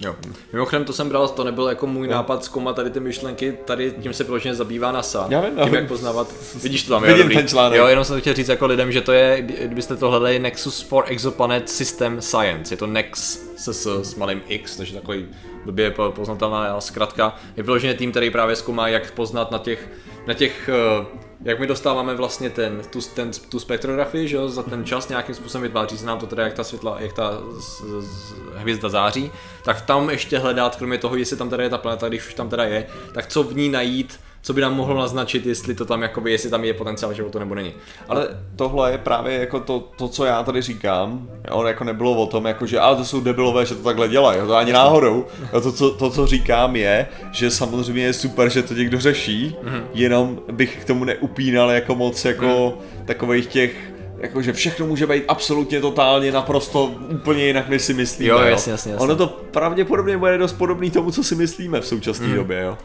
Jo. 0.00 0.14
Mimochodem 0.52 0.84
to 0.84 0.92
jsem 0.92 1.08
bral, 1.08 1.28
to 1.28 1.44
nebyl 1.44 1.68
jako 1.68 1.86
můj 1.86 2.08
nápad 2.08 2.44
zkoumat 2.44 2.76
tady 2.76 2.90
ty 2.90 3.00
myšlenky, 3.00 3.58
tady 3.64 3.92
tím 4.02 4.12
se 4.14 4.24
vyloženě 4.24 4.54
zabývá 4.54 4.92
NASA. 4.92 5.26
Já 5.30 5.40
vím, 5.40 5.58
já 5.58 5.64
tím, 5.64 5.72
vím. 5.72 5.80
jak 5.80 5.88
poznávat, 5.88 6.28
vidíš 6.62 6.82
to 6.82 6.92
tam, 6.92 7.02
Vidím 7.02 7.16
jo, 7.16 7.22
dobrý. 7.22 7.36
ten 7.36 7.48
článek. 7.48 7.78
Jo, 7.78 7.86
jenom 7.86 8.04
jsem 8.04 8.16
to 8.16 8.20
chtěl 8.20 8.34
říct 8.34 8.48
jako 8.48 8.66
lidem, 8.66 8.92
že 8.92 9.00
to 9.00 9.12
je, 9.12 9.42
kdy- 9.42 9.54
kdybyste 9.66 9.96
to 9.96 10.10
hledali 10.10 10.38
Nexus 10.38 10.80
for 10.80 11.04
Exoplanet 11.06 11.70
System 11.70 12.22
Science, 12.22 12.72
je 12.74 12.78
to 12.78 12.86
NEX 12.86 13.40
s, 13.56 13.86
s 14.02 14.14
malým 14.14 14.40
X, 14.48 14.76
takže 14.76 14.94
takový 14.94 15.26
blbě 15.64 15.90
po- 15.90 16.12
poznatelná 16.12 16.80
zkratka. 16.80 17.36
Je 17.56 17.62
vyloženě 17.62 17.94
tým, 17.94 18.10
který 18.10 18.30
právě 18.30 18.56
zkoumá, 18.56 18.88
jak 18.88 19.10
poznat 19.10 19.50
na 19.50 19.58
těch, 19.58 19.88
na 20.26 20.34
těch 20.34 20.68
eh, 20.68 21.06
jak 21.44 21.60
my 21.60 21.66
dostáváme 21.66 22.14
vlastně 22.14 22.50
ten, 22.50 22.82
tu, 22.90 23.00
ten, 23.14 23.30
tu 23.48 23.60
spektrografii, 23.60 24.28
že 24.28 24.36
jo, 24.36 24.48
za 24.48 24.62
ten 24.62 24.84
čas 24.84 25.08
nějakým 25.08 25.34
způsobem 25.34 25.62
vytváří 25.62 25.98
se 25.98 26.06
nám 26.06 26.18
to 26.18 26.26
teda, 26.26 26.44
jak 26.44 26.54
ta 26.54 26.64
světla, 26.64 26.96
jak 27.00 27.12
ta 27.12 27.40
z, 27.58 27.82
z, 28.00 28.34
hvězda 28.54 28.88
září, 28.88 29.32
tak 29.62 29.80
tam 29.80 30.10
ještě 30.10 30.38
hledat, 30.38 30.76
kromě 30.76 30.98
toho, 30.98 31.16
jestli 31.16 31.36
tam 31.36 31.50
teda 31.50 31.62
je 31.62 31.70
ta 31.70 31.78
planeta, 31.78 32.08
když 32.08 32.26
už 32.26 32.34
tam 32.34 32.48
teda 32.48 32.64
je, 32.64 32.86
tak 33.12 33.26
co 33.26 33.42
v 33.42 33.56
ní 33.56 33.68
najít, 33.68 34.20
co 34.44 34.52
by 34.52 34.60
nám 34.60 34.74
mohlo 34.76 34.98
naznačit, 34.98 35.46
jestli 35.46 35.74
to 35.74 35.84
tam 35.84 36.02
jakoby, 36.02 36.32
jestli 36.32 36.50
tam 36.50 36.64
je 36.64 36.74
potenciál 36.74 37.14
života 37.14 37.38
nebo 37.38 37.54
není. 37.54 37.72
Ale 38.08 38.28
tohle 38.56 38.92
je 38.92 38.98
právě 38.98 39.38
jako 39.40 39.60
to, 39.60 39.88
to 39.98 40.08
co 40.08 40.24
já 40.24 40.42
tady 40.42 40.62
říkám, 40.62 41.28
jo, 41.50 41.62
jako 41.62 41.84
nebylo 41.84 42.12
o 42.14 42.26
tom, 42.26 42.44
jako 42.44 42.66
že 42.66 42.80
ale 42.80 42.96
to 42.96 43.04
jsou 43.04 43.20
debilové, 43.20 43.66
že 43.66 43.74
to 43.74 43.82
takhle 43.82 44.08
dělají, 44.08 44.40
to 44.46 44.56
ani 44.56 44.72
náhodou. 44.72 45.26
To, 45.50 45.72
co, 45.72 45.90
to, 45.90 46.10
co 46.10 46.26
říkám 46.26 46.76
je, 46.76 47.06
že 47.32 47.50
samozřejmě 47.50 48.02
je 48.02 48.12
super, 48.12 48.50
že 48.50 48.62
to 48.62 48.74
někdo 48.74 49.00
řeší, 49.00 49.56
Mhm. 49.62 49.82
jenom 49.94 50.40
bych 50.52 50.76
k 50.80 50.84
tomu 50.84 51.04
neupínal 51.04 51.70
jako 51.70 51.94
moc 51.94 52.24
jako 52.24 52.78
takových 53.04 53.46
těch 53.46 53.93
jako, 54.24 54.42
že 54.42 54.52
všechno 54.52 54.86
může 54.86 55.06
být 55.06 55.24
absolutně 55.28 55.80
totálně 55.80 56.32
naprosto 56.32 56.84
úplně 57.10 57.46
jinak, 57.46 57.68
než 57.68 57.82
si 57.82 57.94
myslíme. 57.94 58.30
Jo, 58.30 58.38
jasně, 58.38 58.72
jasně, 58.72 58.92
jasně. 58.92 59.04
Ono 59.04 59.16
to 59.16 59.26
pravděpodobně 59.26 60.18
bude 60.18 60.38
dost 60.38 60.52
podobný 60.52 60.90
tomu, 60.90 61.10
co 61.10 61.24
si 61.24 61.34
myslíme 61.34 61.80
v 61.80 61.86
současné 61.86 62.26
Mhm. 62.26 62.36
době, 62.36 62.62
jo. 62.62 62.78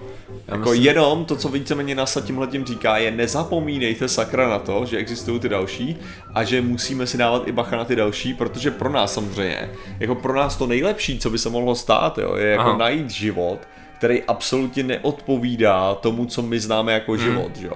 Jako 0.48 0.69
myslím- 0.69 0.84
jenom 0.84 1.25
to, 1.25 1.36
co 1.36 1.50
víceméně 1.50 1.96
NASA 1.96 2.22
tímhle 2.22 2.48
tím 2.48 2.65
říká, 2.65 2.98
je 2.98 3.12
nezapomínejte 3.12 4.08
sakra 4.08 4.50
na 4.50 4.60
to, 4.60 4.86
že 4.86 4.98
existují 4.98 5.39
ty 5.39 5.50
další 5.50 5.98
a 6.36 6.43
že 6.43 6.62
musíme 6.62 7.08
si 7.08 7.17
dávat 7.17 7.48
i 7.48 7.51
bacha 7.51 7.77
na 7.77 7.86
ty 7.86 7.96
další, 7.96 8.34
protože 8.34 8.72
pro 8.72 8.89
nás 8.89 9.13
samozřejmě, 9.13 9.69
jako 10.00 10.15
pro 10.15 10.34
nás 10.36 10.55
to 10.58 10.67
nejlepší, 10.67 11.19
co 11.19 11.29
by 11.29 11.38
se 11.38 11.50
mohlo 11.50 11.75
stát, 11.75 12.17
jo, 12.17 12.36
je 12.36 12.48
jako 12.48 12.62
Aha. 12.69 12.77
najít 12.77 13.10
život, 13.10 13.60
který 13.98 14.24
absolutně 14.24 14.84
neodpovídá 14.84 15.96
tomu, 15.96 16.25
co 16.25 16.41
my 16.41 16.60
známe 16.60 16.93
jako 16.93 17.17
život, 17.17 17.55
že 17.58 17.67
jo. 17.67 17.74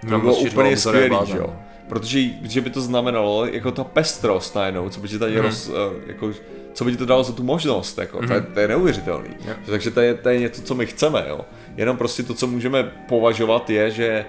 To 0.00 0.10
No, 0.10 0.18
by 0.18 0.22
bylo 0.22 0.36
úplně 0.36 0.70
říct, 0.76 0.80
skvělý, 0.82 1.16
jo. 1.36 1.56
Protože, 1.88 2.20
že 2.42 2.60
by 2.60 2.70
to 2.70 2.80
znamenalo 2.80 3.46
jako 3.46 3.70
ta 3.72 3.84
pestrost 3.84 4.54
najednou, 4.54 4.88
co 4.88 5.00
by 5.00 5.08
ti 5.08 5.18
tady 5.18 5.38
roz, 5.40 5.68
eh, 5.68 5.72
jako, 6.06 6.30
co 6.72 6.84
by 6.84 6.90
ti 6.90 6.96
to 6.96 7.06
dalo 7.06 7.24
za 7.24 7.32
tu 7.32 7.42
možnost, 7.42 7.98
jako, 7.98 8.26
to, 8.26 8.32
je, 8.32 8.40
to 8.40 8.60
je 8.60 8.68
neuvěřitelný. 8.68 9.28
Jo. 9.46 9.54
Takže 9.66 9.90
to 9.90 10.00
je, 10.00 10.14
to 10.14 10.28
je 10.28 10.38
něco, 10.40 10.62
co 10.62 10.74
my 10.74 10.86
chceme, 10.86 11.24
jo. 11.28 11.40
Jenom 11.76 11.96
prostě 11.96 12.22
to, 12.22 12.34
co 12.34 12.46
můžeme 12.46 12.82
považovat, 13.08 13.70
je, 13.70 13.90
že, 13.90 14.24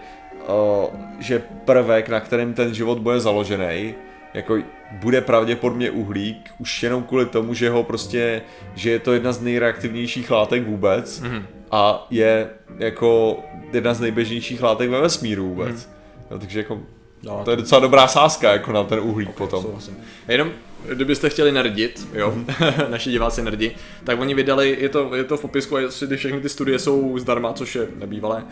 uh, 0.47 0.99
že 1.19 1.43
prvek, 1.65 2.09
na 2.09 2.19
kterém 2.19 2.53
ten 2.53 2.73
život 2.73 2.99
bude 2.99 3.19
založený, 3.19 3.93
jako 4.33 4.57
bude 4.91 5.21
pravděpodobně 5.21 5.91
uhlík, 5.91 6.49
už 6.59 6.83
jenom 6.83 7.03
kvůli 7.03 7.25
tomu, 7.25 7.53
že 7.53 7.69
ho 7.69 7.83
prostě, 7.83 8.41
že 8.75 8.91
je 8.91 8.99
to 8.99 9.13
jedna 9.13 9.31
z 9.31 9.41
nejreaktivnějších 9.41 10.31
látek 10.31 10.67
vůbec 10.67 11.21
Mhm. 11.21 11.31
mm-hmm. 11.31 11.43
a 11.71 12.07
je 12.09 12.49
jako 12.77 13.39
jedna 13.73 13.93
z 13.93 13.99
nejběžnějších 13.99 14.63
látek 14.63 14.89
ve 14.89 15.01
vesmíru 15.01 15.47
vůbec. 15.49 15.67
Mhm. 15.69 15.77
Mm-hmm. 15.77 16.31
Jo, 16.31 16.39
takže 16.39 16.59
jako 16.59 16.79
No, 17.25 17.41
to 17.45 17.51
je 17.51 17.57
docela 17.57 17.81
dobrá 17.81 18.07
sázka 18.07 18.51
jako 18.51 18.71
na 18.71 18.83
ten 18.83 18.99
uhlík 18.99 19.29
potom. 19.29 19.63
Souhlasím. 19.63 19.97
Jenom, 20.27 20.51
kdybyste 20.89 21.29
chtěli 21.29 21.51
nerdit, 21.51 22.07
jo, 22.13 22.35
naši 22.89 23.09
diváci 23.09 23.41
nerdi, 23.41 23.75
tak 24.03 24.19
oni 24.19 24.33
vydali, 24.33 24.77
je 24.79 24.89
to, 24.89 25.15
je 25.15 25.23
to 25.23 25.37
v 25.37 25.41
popisku, 25.41 25.77
a 25.77 25.81
všechny 26.15 26.41
ty 26.41 26.49
studie 26.49 26.79
jsou 26.79 27.19
zdarma, 27.19 27.53
což 27.53 27.75
je 27.75 27.87
nebývalé, 27.95 28.43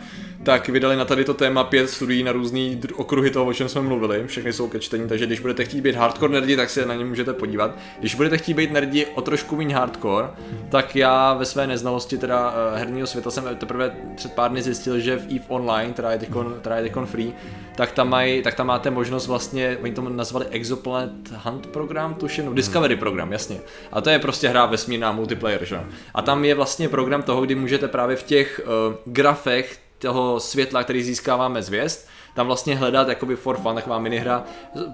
tak 0.44 0.68
vydali 0.68 0.96
na 0.96 1.04
tady 1.04 1.24
to 1.24 1.34
téma 1.34 1.64
pět 1.64 1.90
studií 1.90 2.22
na 2.22 2.32
různý 2.32 2.80
okruhy 2.94 3.30
toho, 3.30 3.46
o 3.46 3.52
čem 3.52 3.68
jsme 3.68 3.80
mluvili, 3.80 4.26
všechny 4.26 4.52
jsou 4.52 4.68
ke 4.68 4.78
čtení, 4.78 5.08
takže 5.08 5.26
když 5.26 5.40
budete 5.40 5.64
chtít 5.64 5.80
být 5.80 5.94
hardcore 5.94 6.32
nerdi, 6.32 6.56
tak 6.56 6.70
se 6.70 6.86
na 6.86 6.94
ně 6.94 7.04
můžete 7.04 7.32
podívat. 7.32 7.78
Když 8.00 8.14
budete 8.14 8.38
chtít 8.38 8.54
být 8.54 8.72
nerdi 8.72 9.06
o 9.06 9.22
trošku 9.22 9.56
méně 9.56 9.74
hardcore, 9.74 10.28
tak 10.68 10.96
já 10.96 11.34
ve 11.34 11.44
své 11.44 11.66
neznalosti 11.66 12.18
teda 12.18 12.54
eh, 12.74 12.78
herního 12.78 13.06
světa 13.06 13.30
jsem 13.30 13.56
teprve 13.56 13.96
před 14.16 14.32
pár 14.32 14.50
dny 14.50 14.62
zjistil, 14.62 14.98
že 14.98 15.16
v 15.16 15.26
EVE 15.36 15.44
Online, 15.48 15.92
která 15.92 16.12
je 16.12 16.18
teďkon, 16.18 16.56
která 16.60 16.76
je 16.76 16.82
teďkon 16.82 17.06
free, 17.06 17.32
tak 17.76 17.92
tam, 17.92 18.08
mají, 18.08 18.42
tak 18.42 18.54
tam 18.54 18.66
máte 18.66 18.90
možnost 18.90 19.26
vlastně, 19.26 19.78
oni 19.82 19.92
to 19.92 20.02
nazvali 20.02 20.46
Exoplanet 20.50 21.10
Hunt 21.44 21.66
program, 21.66 22.14
tuším, 22.14 22.54
Discovery 22.54 22.96
program, 22.96 23.32
jasně. 23.32 23.60
A 23.92 24.00
to 24.00 24.10
je 24.10 24.18
prostě 24.18 24.48
hra 24.48 24.66
vesmírná 24.66 25.12
multiplayer, 25.12 25.64
že? 25.64 25.80
A 26.14 26.22
tam 26.22 26.44
je 26.44 26.54
vlastně 26.54 26.88
program 26.88 27.22
toho, 27.22 27.42
kdy 27.42 27.54
můžete 27.54 27.88
právě 27.88 28.16
v 28.16 28.22
těch 28.22 28.60
uh, 28.64 28.94
grafech 29.12 29.83
toho 30.04 30.40
světla, 30.40 30.84
který 30.84 31.02
získáváme 31.02 31.62
z 31.62 31.68
hvězd, 31.68 31.98
tam 32.34 32.46
vlastně 32.46 32.76
hledat 32.76 33.08
jakoby 33.08 33.36
for 33.36 33.56
fun, 33.56 33.74
taková 33.74 33.98
minihra, 33.98 34.44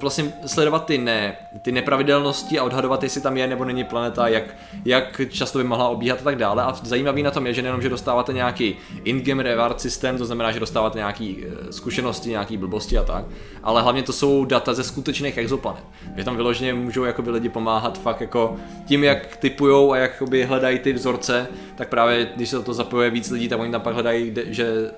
vlastně 0.01 0.33
sledovat 0.47 0.85
ty, 0.87 0.99
ne, 0.99 1.37
ty 1.63 1.73
nepravidelnosti 1.73 2.59
a 2.59 2.65
odhadovat, 2.65 3.03
jestli 3.03 3.21
tam 3.21 3.37
je 3.37 3.47
nebo 3.47 3.65
není 3.65 3.85
planeta, 3.85 4.29
jak, 4.29 4.45
jak 4.85 5.21
často 5.29 5.59
by 5.59 5.65
mohla 5.65 5.89
obíhat 5.89 6.21
a 6.21 6.25
tak 6.25 6.37
dále. 6.37 6.63
A 6.63 6.73
zajímavý 6.83 7.23
na 7.23 7.31
tom 7.31 7.47
je, 7.47 7.55
že 7.55 7.63
nejenom, 7.63 7.83
že 7.83 7.89
dostáváte 7.89 8.33
nějaký 8.33 8.77
in-game 9.05 9.43
reward 9.43 9.81
systém, 9.81 10.19
to 10.19 10.25
znamená, 10.25 10.53
že 10.53 10.61
dostáváte 10.61 10.99
nějaké 10.99 11.35
zkušenosti, 11.71 12.31
nějaké 12.31 12.57
blbosti 12.57 12.99
a 12.99 13.03
tak, 13.03 13.25
ale 13.63 13.83
hlavně 13.83 14.03
to 14.03 14.13
jsou 14.13 14.45
data 14.45 14.75
ze 14.75 14.85
skutečných 14.85 15.39
exoplanet. 15.39 15.85
Že 16.17 16.25
tam 16.25 16.37
vyloženě 16.37 16.75
můžou 16.75 17.05
jakoby 17.05 17.31
lidi 17.31 17.49
pomáhat 17.49 17.99
fakt 17.99 18.21
jako 18.21 18.57
tím, 18.87 19.05
jak 19.05 19.37
typujou 19.37 19.93
a 19.93 19.97
jak 19.97 20.21
jakoby 20.21 20.45
hledají 20.45 20.79
ty 20.79 20.93
vzorce, 20.93 21.47
tak 21.75 21.89
právě 21.89 22.33
když 22.37 22.49
se 22.49 22.63
toho 22.63 22.75
zapojuje 22.75 23.11
víc 23.11 23.31
lidí, 23.31 23.49
tak 23.49 23.61
oni 23.61 23.73
tam 23.73 23.81
pak 23.81 23.95
hledají, 23.95 24.35
že 24.47 24.91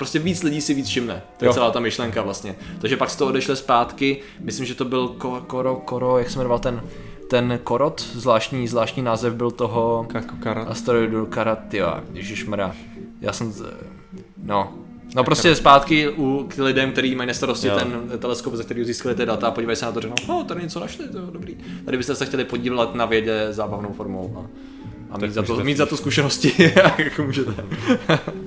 prostě 0.00 0.18
víc 0.18 0.42
lidí 0.42 0.60
si 0.60 0.74
víc 0.74 0.86
všimne. 0.88 1.22
To 1.36 1.44
je 1.44 1.46
Jo. 1.46 1.52
celá 1.54 1.70
ta 1.70 1.80
myšlenka 1.80 2.22
vlastně. 2.22 2.54
Takže 2.80 2.96
pak 2.96 3.10
z 3.10 3.16
toho 3.16 3.28
odešle 3.28 3.56
zpátky, 3.56 4.20
myslím, 4.40 4.66
že 4.66 4.74
to 4.74 4.84
byl 4.84 5.08
ko, 5.08 5.44
Koro, 5.46 5.76
Koro, 5.76 6.18
jak 6.18 6.30
se 6.30 6.38
jmenoval 6.38 6.58
ten, 6.58 6.82
ten 7.30 7.60
Korot, 7.64 8.00
zvláštní, 8.00 8.68
zvláštní 8.68 9.02
název 9.02 9.34
byl 9.34 9.50
toho 9.50 10.06
Jako 10.14 10.34
karat. 10.42 10.68
asteroidu 10.68 11.26
Karat, 11.26 11.74
jo, 11.74 11.94
ježišmarja, 12.12 12.74
já 13.20 13.32
jsem, 13.32 13.52
z, 13.52 13.62
no, 14.42 14.72
No 15.14 15.24
prostě 15.24 15.54
zpátky 15.54 16.08
u, 16.08 16.46
k 16.48 16.58
lidem, 16.58 16.92
kteří 16.92 17.14
mají 17.14 17.26
na 17.26 17.34
starosti 17.34 17.66
Jo. 17.66 17.74
ten 17.78 18.18
teleskop, 18.18 18.54
ze 18.54 18.64
kterého 18.64 18.86
získali 18.86 19.14
ty 19.14 19.26
data 19.26 19.46
a 19.46 19.50
podívají 19.50 19.76
se 19.76 19.84
na 19.86 19.92
to 19.92 20.00
řeknou, 20.00 20.16
oh, 20.36 20.44
tady 20.44 20.62
něco 20.62 20.80
našli, 20.80 21.08
to 21.08 21.18
je 21.18 21.24
dobrý. 21.32 21.56
Tady 21.84 21.96
byste 21.96 22.14
se 22.14 22.26
chtěli 22.26 22.44
podívat 22.44 22.94
na 22.94 23.06
vědě 23.06 23.46
zábavnou 23.50 23.92
formou. 23.92 24.36
A 24.38 24.46
A 25.10 25.18
mít 25.18 25.32
za, 25.32 25.42
to, 25.42 25.64
mít 25.64 25.76
za 25.76 25.86
to 25.86 25.96
zkušenosti, 25.96 26.52
jak 26.98 27.18
můžete. 27.18 27.64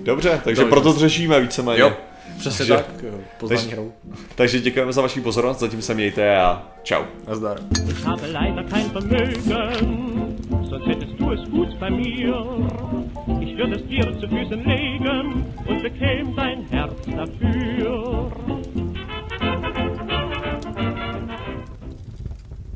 Dobře, 0.04 0.42
takže 0.44 0.62
Dobře. 0.62 0.70
proto 0.70 0.94
to 0.94 1.00
řešíme 1.00 1.40
víceméně. 1.42 1.80
Jo, 1.82 1.94
přesně 2.40 2.66
Takže- 2.66 2.74
tak. 2.74 3.04
jo, 3.04 3.14
Poznání 3.40 3.62
takže- 3.62 3.76
hrou. 3.76 3.92
Takže 4.36 4.60
děkujeme 4.60 4.94
za 4.94 5.02
vaši 5.02 5.22
pozornost, 5.22 5.60
zatím 5.60 5.82
se 5.82 5.94
mějte 5.94 6.38
a 6.38 6.64
čau. 6.84 7.04
Nazdar. 7.28 7.58
Ich 7.90 8.04
habe 8.06 8.28
leider 8.28 8.64
kein 8.64 8.90
Vermögen, 8.90 10.36
sonst 10.70 10.86
hättest 10.88 11.20
du 11.20 11.32
es 11.32 11.50
gut 11.50 11.80
bei 11.80 11.90
mir. 11.90 12.36
Ich 13.42 13.58
würde 13.58 13.76
es 13.76 13.84
dir 13.88 14.20
zu 14.20 14.28
Füßen 14.28 14.64
legen 14.68 15.46
und 15.68 15.82
bekäm 15.84 16.36
dein 16.36 16.66
Herz 16.72 16.94
dafür. 17.18 18.32